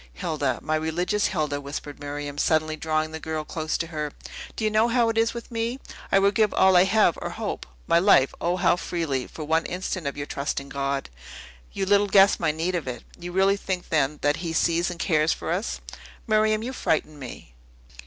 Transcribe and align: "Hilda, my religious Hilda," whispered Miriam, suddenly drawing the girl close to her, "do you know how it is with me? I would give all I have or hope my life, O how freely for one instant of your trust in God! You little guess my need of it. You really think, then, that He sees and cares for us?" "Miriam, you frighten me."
"Hilda, 0.13 0.57
my 0.63 0.73
religious 0.77 1.27
Hilda," 1.27 1.61
whispered 1.61 1.99
Miriam, 1.99 2.39
suddenly 2.39 2.75
drawing 2.75 3.11
the 3.11 3.19
girl 3.19 3.43
close 3.45 3.77
to 3.77 3.85
her, 3.85 4.11
"do 4.55 4.63
you 4.63 4.71
know 4.71 4.87
how 4.87 5.09
it 5.09 5.17
is 5.19 5.35
with 5.35 5.51
me? 5.51 5.77
I 6.11 6.17
would 6.17 6.33
give 6.33 6.51
all 6.55 6.75
I 6.75 6.85
have 6.85 7.19
or 7.21 7.29
hope 7.29 7.67
my 7.85 7.99
life, 7.99 8.33
O 8.41 8.55
how 8.55 8.77
freely 8.77 9.27
for 9.27 9.43
one 9.43 9.67
instant 9.67 10.07
of 10.07 10.17
your 10.17 10.25
trust 10.25 10.59
in 10.59 10.69
God! 10.69 11.11
You 11.71 11.85
little 11.85 12.07
guess 12.07 12.39
my 12.39 12.49
need 12.51 12.73
of 12.73 12.87
it. 12.87 13.03
You 13.19 13.31
really 13.31 13.57
think, 13.57 13.89
then, 13.89 14.17
that 14.23 14.37
He 14.37 14.53
sees 14.53 14.89
and 14.89 14.99
cares 14.99 15.33
for 15.33 15.51
us?" 15.51 15.81
"Miriam, 16.25 16.63
you 16.63 16.73
frighten 16.73 17.19
me." 17.19 17.53